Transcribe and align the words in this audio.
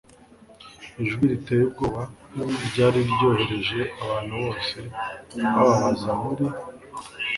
ijwi 1.03 1.23
riteye 1.31 1.63
ubwoba 1.65 2.01
ryari 2.67 2.99
ryohereje 3.11 3.79
abantu 4.03 4.33
bose 4.43 4.77
bababaza 5.57 6.11
muri 6.21 6.45